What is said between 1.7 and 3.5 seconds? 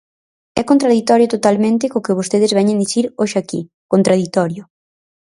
co que vostedes veñen dicir hoxe